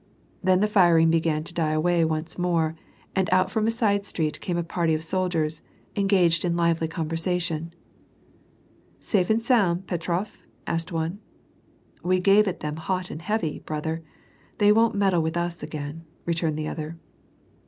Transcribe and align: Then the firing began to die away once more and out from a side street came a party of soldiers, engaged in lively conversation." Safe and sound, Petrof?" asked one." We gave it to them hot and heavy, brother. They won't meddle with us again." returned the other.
Then 0.43 0.61
the 0.61 0.67
firing 0.67 1.11
began 1.11 1.43
to 1.43 1.53
die 1.53 1.73
away 1.73 2.03
once 2.03 2.39
more 2.39 2.75
and 3.15 3.29
out 3.31 3.51
from 3.51 3.67
a 3.67 3.69
side 3.69 4.03
street 4.03 4.41
came 4.41 4.57
a 4.57 4.63
party 4.63 4.95
of 4.95 5.03
soldiers, 5.03 5.61
engaged 5.95 6.43
in 6.43 6.55
lively 6.57 6.87
conversation." 6.87 7.71
Safe 9.13 9.29
and 9.29 9.43
sound, 9.43 9.85
Petrof?" 9.85 10.41
asked 10.65 10.91
one." 10.91 11.19
We 12.03 12.19
gave 12.19 12.47
it 12.47 12.61
to 12.61 12.61
them 12.65 12.77
hot 12.77 13.11
and 13.11 13.21
heavy, 13.21 13.59
brother. 13.59 14.01
They 14.57 14.71
won't 14.71 14.95
meddle 14.95 15.21
with 15.21 15.37
us 15.37 15.61
again." 15.61 16.05
returned 16.25 16.57
the 16.57 16.67
other. 16.67 16.97